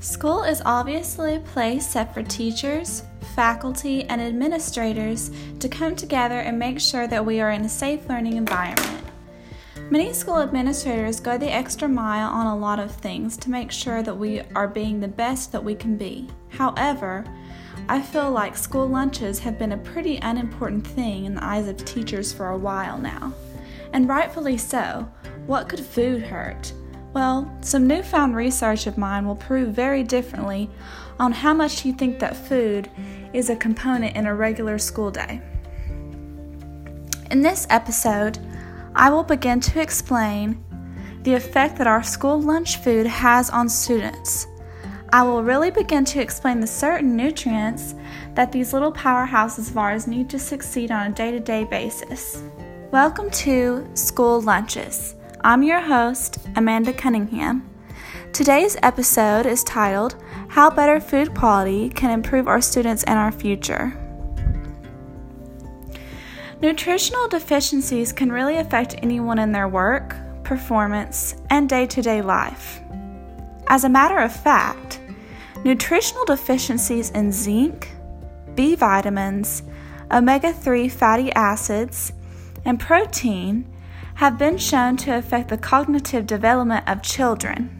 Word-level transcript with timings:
School 0.00 0.44
is 0.44 0.62
obviously 0.64 1.34
a 1.34 1.40
place 1.40 1.84
set 1.84 2.14
for 2.14 2.22
teachers, 2.22 3.02
faculty, 3.34 4.04
and 4.04 4.20
administrators 4.20 5.32
to 5.58 5.68
come 5.68 5.96
together 5.96 6.38
and 6.38 6.56
make 6.56 6.78
sure 6.78 7.08
that 7.08 7.26
we 7.26 7.40
are 7.40 7.50
in 7.50 7.64
a 7.64 7.68
safe 7.68 8.08
learning 8.08 8.36
environment. 8.36 9.04
Many 9.90 10.12
school 10.12 10.38
administrators 10.40 11.18
go 11.18 11.36
the 11.36 11.50
extra 11.50 11.88
mile 11.88 12.30
on 12.30 12.46
a 12.46 12.56
lot 12.56 12.78
of 12.78 12.92
things 12.92 13.36
to 13.38 13.50
make 13.50 13.72
sure 13.72 14.04
that 14.04 14.14
we 14.14 14.42
are 14.54 14.68
being 14.68 15.00
the 15.00 15.08
best 15.08 15.50
that 15.50 15.64
we 15.64 15.74
can 15.74 15.96
be. 15.96 16.28
However, 16.50 17.24
I 17.88 18.00
feel 18.00 18.30
like 18.30 18.56
school 18.56 18.86
lunches 18.86 19.40
have 19.40 19.58
been 19.58 19.72
a 19.72 19.78
pretty 19.78 20.18
unimportant 20.18 20.86
thing 20.86 21.24
in 21.24 21.34
the 21.34 21.44
eyes 21.44 21.66
of 21.66 21.84
teachers 21.84 22.32
for 22.32 22.50
a 22.50 22.58
while 22.58 22.98
now. 22.98 23.32
And 23.92 24.08
rightfully 24.08 24.58
so. 24.58 25.10
What 25.46 25.68
could 25.68 25.80
food 25.80 26.22
hurt? 26.22 26.72
Well, 27.14 27.50
some 27.62 27.86
newfound 27.86 28.36
research 28.36 28.86
of 28.86 28.98
mine 28.98 29.26
will 29.26 29.36
prove 29.36 29.74
very 29.74 30.02
differently 30.02 30.68
on 31.18 31.32
how 31.32 31.54
much 31.54 31.84
you 31.84 31.92
think 31.92 32.18
that 32.18 32.36
food 32.36 32.90
is 33.32 33.48
a 33.50 33.56
component 33.56 34.14
in 34.14 34.26
a 34.26 34.34
regular 34.34 34.78
school 34.78 35.10
day. 35.10 35.40
In 37.30 37.42
this 37.42 37.66
episode, 37.70 38.38
I 38.94 39.10
will 39.10 39.22
begin 39.24 39.60
to 39.60 39.80
explain 39.80 40.62
the 41.22 41.34
effect 41.34 41.76
that 41.78 41.86
our 41.86 42.02
school 42.02 42.40
lunch 42.40 42.78
food 42.78 43.06
has 43.06 43.50
on 43.50 43.68
students. 43.68 44.46
I 45.10 45.22
will 45.22 45.42
really 45.42 45.70
begin 45.70 46.04
to 46.06 46.20
explain 46.20 46.60
the 46.60 46.66
certain 46.66 47.16
nutrients 47.16 47.94
that 48.34 48.52
these 48.52 48.72
little 48.72 48.92
powerhouses 48.92 49.70
of 49.70 49.78
ours 49.78 50.06
need 50.06 50.28
to 50.30 50.38
succeed 50.38 50.90
on 50.90 51.10
a 51.10 51.14
day 51.14 51.30
to 51.30 51.40
day 51.40 51.64
basis. 51.64 52.42
Welcome 52.92 53.30
to 53.30 53.88
School 53.94 54.40
Lunches. 54.42 55.17
I'm 55.42 55.62
your 55.62 55.80
host, 55.80 56.38
Amanda 56.56 56.92
Cunningham. 56.92 57.70
Today's 58.32 58.76
episode 58.82 59.46
is 59.46 59.62
titled 59.62 60.16
How 60.48 60.68
Better 60.68 60.98
Food 60.98 61.32
Quality 61.32 61.90
Can 61.90 62.10
Improve 62.10 62.48
Our 62.48 62.60
Students 62.60 63.04
and 63.04 63.16
Our 63.16 63.30
Future. 63.30 63.96
Nutritional 66.60 67.28
deficiencies 67.28 68.12
can 68.12 68.32
really 68.32 68.56
affect 68.56 68.96
anyone 68.98 69.38
in 69.38 69.52
their 69.52 69.68
work, 69.68 70.16
performance, 70.42 71.36
and 71.50 71.68
day 71.68 71.86
to 71.86 72.02
day 72.02 72.20
life. 72.20 72.80
As 73.68 73.84
a 73.84 73.88
matter 73.88 74.18
of 74.18 74.34
fact, 74.34 75.00
nutritional 75.64 76.24
deficiencies 76.24 77.10
in 77.10 77.30
zinc, 77.30 77.88
B 78.56 78.74
vitamins, 78.74 79.62
omega 80.10 80.52
3 80.52 80.88
fatty 80.88 81.30
acids, 81.32 82.12
and 82.64 82.80
protein 82.80 83.72
have 84.18 84.36
been 84.36 84.58
shown 84.58 84.96
to 84.96 85.16
affect 85.16 85.48
the 85.48 85.56
cognitive 85.56 86.26
development 86.26 86.82
of 86.88 87.00
children. 87.02 87.70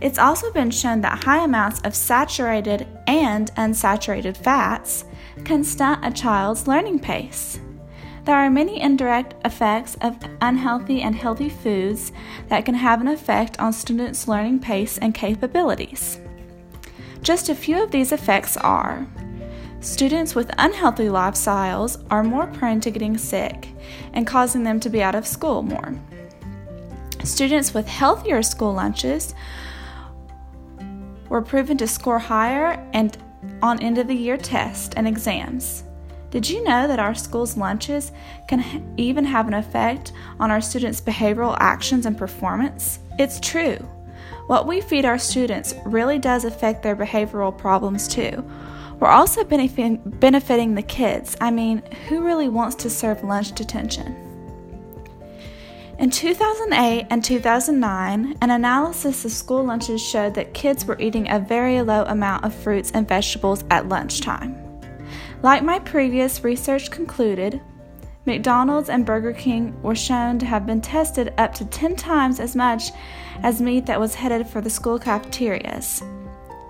It's 0.00 0.18
also 0.18 0.50
been 0.54 0.70
shown 0.70 1.02
that 1.02 1.24
high 1.24 1.44
amounts 1.44 1.80
of 1.82 1.94
saturated 1.94 2.88
and 3.06 3.54
unsaturated 3.56 4.38
fats 4.38 5.04
can 5.44 5.62
stunt 5.62 6.02
a 6.02 6.10
child's 6.10 6.66
learning 6.66 7.00
pace. 7.00 7.60
There 8.24 8.36
are 8.36 8.48
many 8.48 8.80
indirect 8.80 9.34
effects 9.44 9.98
of 10.00 10.16
unhealthy 10.40 11.02
and 11.02 11.14
healthy 11.14 11.50
foods 11.50 12.10
that 12.48 12.64
can 12.64 12.74
have 12.74 13.02
an 13.02 13.08
effect 13.08 13.60
on 13.60 13.74
students' 13.74 14.26
learning 14.26 14.60
pace 14.60 14.96
and 14.96 15.14
capabilities. 15.14 16.18
Just 17.20 17.50
a 17.50 17.54
few 17.54 17.82
of 17.82 17.90
these 17.90 18.12
effects 18.12 18.56
are 18.56 19.06
Students 19.80 20.34
with 20.34 20.50
unhealthy 20.58 21.06
lifestyles 21.06 22.04
are 22.10 22.22
more 22.22 22.46
prone 22.46 22.82
to 22.82 22.90
getting 22.90 23.16
sick 23.16 23.70
and 24.12 24.26
causing 24.26 24.62
them 24.62 24.78
to 24.80 24.90
be 24.90 25.02
out 25.02 25.14
of 25.14 25.26
school 25.26 25.62
more. 25.62 25.94
Students 27.24 27.72
with 27.72 27.88
healthier 27.88 28.42
school 28.42 28.74
lunches 28.74 29.34
were 31.30 31.40
proven 31.40 31.78
to 31.78 31.86
score 31.86 32.18
higher 32.18 32.86
and 32.92 33.16
on 33.62 33.80
end 33.80 33.96
of 33.96 34.06
the 34.06 34.14
year 34.14 34.36
tests 34.36 34.94
and 34.96 35.08
exams. 35.08 35.84
Did 36.30 36.48
you 36.48 36.62
know 36.62 36.86
that 36.86 36.98
our 36.98 37.14
school's 37.14 37.56
lunches 37.56 38.12
can 38.48 38.94
even 38.98 39.24
have 39.24 39.48
an 39.48 39.54
effect 39.54 40.12
on 40.38 40.50
our 40.50 40.60
students' 40.60 41.00
behavioral 41.00 41.56
actions 41.58 42.04
and 42.04 42.18
performance? 42.18 42.98
It's 43.18 43.40
true. 43.40 43.76
What 44.46 44.66
we 44.66 44.82
feed 44.82 45.06
our 45.06 45.18
students 45.18 45.74
really 45.86 46.18
does 46.18 46.44
affect 46.44 46.82
their 46.82 46.96
behavioral 46.96 47.56
problems 47.56 48.06
too 48.06 48.44
we're 49.00 49.08
also 49.08 49.42
benefiting 49.44 50.74
the 50.74 50.84
kids. 50.86 51.36
I 51.40 51.50
mean, 51.50 51.82
who 52.08 52.22
really 52.22 52.48
wants 52.48 52.76
to 52.76 52.90
serve 52.90 53.24
lunch 53.24 53.52
detention? 53.52 54.14
In 55.98 56.10
2008 56.10 57.06
and 57.10 57.24
2009, 57.24 58.38
an 58.40 58.50
analysis 58.50 59.24
of 59.24 59.32
school 59.32 59.64
lunches 59.64 60.00
showed 60.00 60.34
that 60.34 60.54
kids 60.54 60.86
were 60.86 61.00
eating 61.00 61.30
a 61.30 61.38
very 61.38 61.82
low 61.82 62.04
amount 62.04 62.44
of 62.44 62.54
fruits 62.54 62.90
and 62.92 63.08
vegetables 63.08 63.64
at 63.70 63.88
lunchtime. 63.88 64.56
Like 65.42 65.62
my 65.62 65.78
previous 65.78 66.44
research 66.44 66.90
concluded, 66.90 67.60
McDonald's 68.26 68.90
and 68.90 69.06
Burger 69.06 69.32
King 69.32 69.80
were 69.82 69.94
shown 69.94 70.38
to 70.38 70.46
have 70.46 70.66
been 70.66 70.80
tested 70.82 71.32
up 71.38 71.54
to 71.54 71.64
10 71.64 71.96
times 71.96 72.38
as 72.38 72.54
much 72.54 72.92
as 73.42 73.62
meat 73.62 73.86
that 73.86 74.00
was 74.00 74.14
headed 74.14 74.46
for 74.46 74.60
the 74.60 74.68
school 74.70 74.98
cafeterias. 74.98 76.02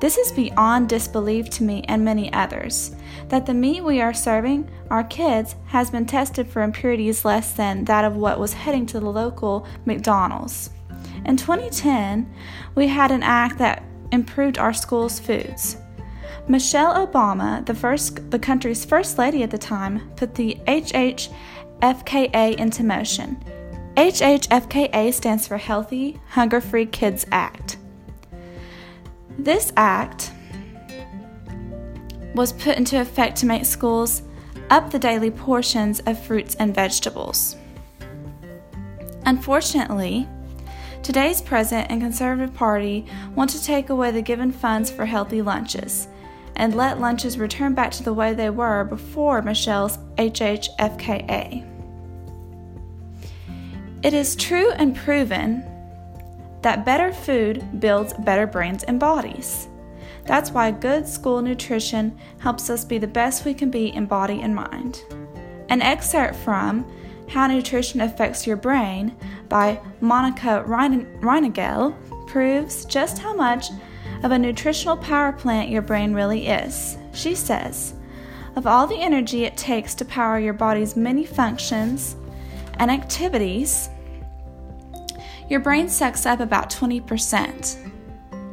This 0.00 0.16
is 0.16 0.30
beyond 0.30 0.88
disbelief 0.88 1.50
to 1.50 1.64
me 1.64 1.84
and 1.88 2.04
many 2.04 2.32
others 2.32 2.94
that 3.28 3.46
the 3.46 3.54
meat 3.54 3.82
we 3.82 4.00
are 4.00 4.14
serving 4.14 4.70
our 4.90 5.02
kids 5.02 5.56
has 5.66 5.90
been 5.90 6.06
tested 6.06 6.48
for 6.48 6.62
impurities 6.62 7.24
less 7.24 7.52
than 7.52 7.84
that 7.86 8.04
of 8.04 8.16
what 8.16 8.38
was 8.38 8.52
heading 8.52 8.86
to 8.86 9.00
the 9.00 9.10
local 9.10 9.66
McDonald's. 9.86 10.70
In 11.24 11.36
2010, 11.36 12.32
we 12.76 12.86
had 12.86 13.10
an 13.10 13.24
act 13.24 13.58
that 13.58 13.82
improved 14.12 14.56
our 14.56 14.72
school's 14.72 15.18
foods. 15.18 15.76
Michelle 16.46 17.06
Obama, 17.06 17.66
the 17.66 17.74
first 17.74 18.30
the 18.30 18.38
country's 18.38 18.84
first 18.84 19.18
lady 19.18 19.42
at 19.42 19.50
the 19.50 19.58
time, 19.58 20.10
put 20.16 20.34
the 20.34 20.58
HHFKA 20.66 22.56
into 22.56 22.84
motion. 22.84 23.42
HHFKA 23.96 25.12
stands 25.12 25.48
for 25.48 25.58
Healthy, 25.58 26.20
Hunger-Free 26.30 26.86
Kids 26.86 27.26
Act. 27.32 27.78
This 29.38 29.72
act 29.76 30.32
was 32.34 32.52
put 32.52 32.76
into 32.76 33.00
effect 33.00 33.36
to 33.38 33.46
make 33.46 33.64
schools 33.64 34.22
up 34.68 34.90
the 34.90 34.98
daily 34.98 35.30
portions 35.30 36.00
of 36.00 36.22
fruits 36.24 36.56
and 36.56 36.74
vegetables. 36.74 37.56
Unfortunately, 39.26 40.26
today's 41.02 41.40
President 41.40 41.90
and 41.90 42.00
Conservative 42.00 42.52
Party 42.52 43.06
want 43.36 43.50
to 43.50 43.62
take 43.62 43.90
away 43.90 44.10
the 44.10 44.22
given 44.22 44.50
funds 44.50 44.90
for 44.90 45.06
healthy 45.06 45.40
lunches 45.40 46.08
and 46.56 46.74
let 46.74 47.00
lunches 47.00 47.38
return 47.38 47.74
back 47.74 47.92
to 47.92 48.02
the 48.02 48.12
way 48.12 48.34
they 48.34 48.50
were 48.50 48.82
before 48.84 49.40
Michelle's 49.40 49.98
HHFKA. 50.16 51.64
It 54.02 54.14
is 54.14 54.34
true 54.34 54.70
and 54.72 54.96
proven 54.96 55.64
that 56.62 56.84
better 56.84 57.12
food 57.12 57.80
builds 57.80 58.12
better 58.14 58.46
brains 58.46 58.82
and 58.84 58.98
bodies. 58.98 59.68
That's 60.24 60.50
why 60.50 60.70
good 60.70 61.08
school 61.08 61.40
nutrition 61.40 62.18
helps 62.38 62.68
us 62.68 62.84
be 62.84 62.98
the 62.98 63.06
best 63.06 63.44
we 63.44 63.54
can 63.54 63.70
be 63.70 63.88
in 63.88 64.06
body 64.06 64.40
and 64.42 64.54
mind. 64.54 65.02
An 65.70 65.80
excerpt 65.80 66.36
from 66.36 66.86
How 67.28 67.46
Nutrition 67.46 68.00
Affects 68.00 68.46
Your 68.46 68.56
Brain 68.56 69.16
by 69.48 69.80
Monica 70.00 70.64
Reinagel 70.66 71.94
proves 72.26 72.84
just 72.84 73.18
how 73.18 73.34
much 73.34 73.68
of 74.22 74.32
a 74.32 74.38
nutritional 74.38 74.96
power 74.96 75.32
plant 75.32 75.70
your 75.70 75.82
brain 75.82 76.12
really 76.12 76.48
is. 76.48 76.98
She 77.14 77.34
says, 77.34 77.94
Of 78.56 78.66
all 78.66 78.86
the 78.86 79.00
energy 79.00 79.44
it 79.44 79.56
takes 79.56 79.94
to 79.96 80.04
power 80.04 80.38
your 80.38 80.52
body's 80.52 80.96
many 80.96 81.24
functions 81.24 82.16
and 82.74 82.90
activities, 82.90 83.88
your 85.48 85.60
brain 85.60 85.88
sucks 85.88 86.26
up 86.26 86.40
about 86.40 86.70
20%. 86.70 87.92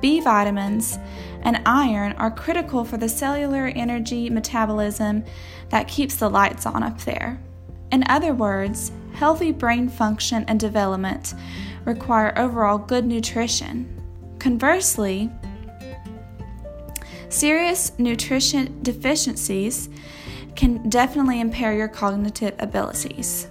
B 0.00 0.20
vitamins 0.20 0.98
and 1.42 1.60
iron 1.66 2.12
are 2.14 2.30
critical 2.30 2.84
for 2.84 2.96
the 2.96 3.08
cellular 3.08 3.66
energy 3.74 4.30
metabolism 4.30 5.24
that 5.70 5.88
keeps 5.88 6.16
the 6.16 6.28
lights 6.28 6.66
on 6.66 6.82
up 6.82 7.00
there. 7.00 7.40
In 7.92 8.04
other 8.08 8.34
words, 8.34 8.92
healthy 9.14 9.52
brain 9.52 9.88
function 9.88 10.44
and 10.48 10.60
development 10.60 11.34
require 11.84 12.36
overall 12.38 12.78
good 12.78 13.06
nutrition. 13.06 13.92
Conversely, 14.38 15.30
serious 17.28 17.96
nutrition 17.98 18.82
deficiencies 18.82 19.88
can 20.54 20.88
definitely 20.88 21.40
impair 21.40 21.74
your 21.74 21.88
cognitive 21.88 22.54
abilities. 22.58 23.48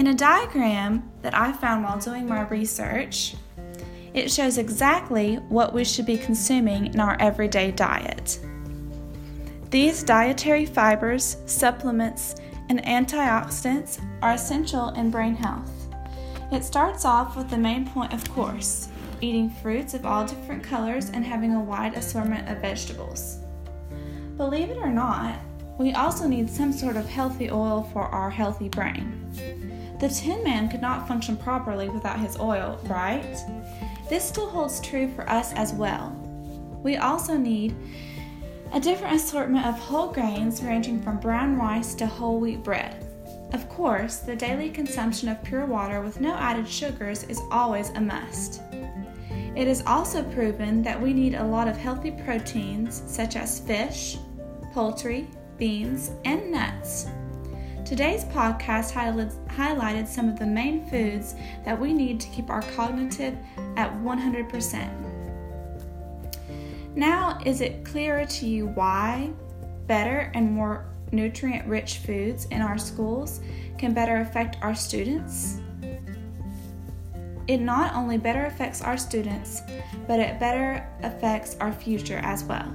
In 0.00 0.06
a 0.06 0.14
diagram 0.14 1.12
that 1.20 1.36
I 1.36 1.52
found 1.52 1.84
while 1.84 1.98
doing 1.98 2.26
my 2.26 2.48
research, 2.48 3.34
it 4.14 4.32
shows 4.32 4.56
exactly 4.56 5.34
what 5.50 5.74
we 5.74 5.84
should 5.84 6.06
be 6.06 6.16
consuming 6.16 6.86
in 6.86 7.00
our 7.00 7.18
everyday 7.20 7.70
diet. 7.70 8.40
These 9.68 10.02
dietary 10.02 10.64
fibers, 10.64 11.36
supplements, 11.44 12.36
and 12.70 12.82
antioxidants 12.84 14.00
are 14.22 14.32
essential 14.32 14.88
in 14.94 15.10
brain 15.10 15.34
health. 15.34 15.70
It 16.50 16.64
starts 16.64 17.04
off 17.04 17.36
with 17.36 17.50
the 17.50 17.58
main 17.58 17.86
point, 17.86 18.14
of 18.14 18.26
course 18.30 18.88
eating 19.20 19.50
fruits 19.50 19.92
of 19.92 20.06
all 20.06 20.24
different 20.24 20.64
colors, 20.64 21.10
and 21.10 21.26
having 21.26 21.52
a 21.52 21.60
wide 21.60 21.92
assortment 21.92 22.48
of 22.48 22.62
vegetables. 22.62 23.40
Believe 24.38 24.70
it 24.70 24.78
or 24.78 24.88
not, 24.88 25.38
we 25.76 25.92
also 25.92 26.26
need 26.26 26.48
some 26.48 26.72
sort 26.72 26.96
of 26.96 27.06
healthy 27.06 27.50
oil 27.50 27.82
for 27.92 28.04
our 28.04 28.30
healthy 28.30 28.70
brain. 28.70 29.69
The 30.00 30.08
Tin 30.08 30.42
Man 30.42 30.70
could 30.70 30.80
not 30.80 31.06
function 31.06 31.36
properly 31.36 31.90
without 31.90 32.18
his 32.18 32.38
oil, 32.38 32.80
right? 32.84 33.36
This 34.08 34.24
still 34.24 34.48
holds 34.48 34.80
true 34.80 35.12
for 35.14 35.28
us 35.28 35.52
as 35.52 35.74
well. 35.74 36.10
We 36.82 36.96
also 36.96 37.36
need 37.36 37.76
a 38.72 38.80
different 38.80 39.16
assortment 39.16 39.66
of 39.66 39.78
whole 39.78 40.10
grains 40.10 40.62
ranging 40.62 41.02
from 41.02 41.20
brown 41.20 41.58
rice 41.58 41.94
to 41.96 42.06
whole 42.06 42.40
wheat 42.40 42.62
bread. 42.62 43.06
Of 43.52 43.68
course, 43.68 44.16
the 44.16 44.36
daily 44.36 44.70
consumption 44.70 45.28
of 45.28 45.42
pure 45.42 45.66
water 45.66 46.00
with 46.00 46.20
no 46.20 46.34
added 46.34 46.68
sugars 46.68 47.24
is 47.24 47.40
always 47.50 47.90
a 47.90 48.00
must. 48.00 48.62
It 49.56 49.68
is 49.68 49.82
also 49.86 50.22
proven 50.22 50.82
that 50.82 51.00
we 51.00 51.12
need 51.12 51.34
a 51.34 51.44
lot 51.44 51.68
of 51.68 51.76
healthy 51.76 52.12
proteins 52.12 53.02
such 53.06 53.36
as 53.36 53.60
fish, 53.60 54.16
poultry, 54.72 55.28
beans, 55.58 56.12
and 56.24 56.50
nuts. 56.50 57.06
Today's 57.90 58.24
podcast 58.26 58.92
highlighted 59.48 60.06
some 60.06 60.28
of 60.28 60.38
the 60.38 60.46
main 60.46 60.88
foods 60.88 61.34
that 61.64 61.76
we 61.76 61.92
need 61.92 62.20
to 62.20 62.28
keep 62.28 62.48
our 62.48 62.62
cognitive 62.76 63.36
at 63.76 63.92
100%. 63.94 64.88
Now, 66.94 67.40
is 67.44 67.60
it 67.60 67.84
clearer 67.84 68.24
to 68.26 68.46
you 68.46 68.68
why 68.68 69.32
better 69.88 70.30
and 70.34 70.52
more 70.52 70.86
nutrient 71.10 71.66
rich 71.66 71.96
foods 71.96 72.44
in 72.52 72.62
our 72.62 72.78
schools 72.78 73.40
can 73.76 73.92
better 73.92 74.18
affect 74.18 74.56
our 74.62 74.76
students? 74.76 75.60
It 77.48 77.58
not 77.58 77.96
only 77.96 78.18
better 78.18 78.46
affects 78.46 78.82
our 78.82 78.96
students, 78.96 79.62
but 80.06 80.20
it 80.20 80.38
better 80.38 80.88
affects 81.02 81.56
our 81.58 81.72
future 81.72 82.18
as 82.18 82.44
well. 82.44 82.72